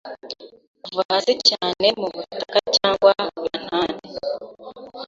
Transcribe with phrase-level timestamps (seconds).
[0.83, 3.11] kuva hasi cyane mubutaka cyangwa
[3.45, 4.09] mantanti